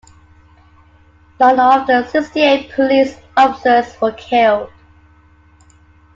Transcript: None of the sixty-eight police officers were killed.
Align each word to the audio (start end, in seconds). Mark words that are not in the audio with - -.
None 1.39 1.59
of 1.59 1.85
the 1.85 2.03
sixty-eight 2.07 2.71
police 2.71 3.17
officers 3.37 4.01
were 4.01 4.11
killed. 4.13 4.71